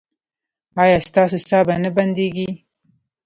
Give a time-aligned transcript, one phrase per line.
[0.83, 2.49] ایا ستاسو ساه به نه بندیږي؟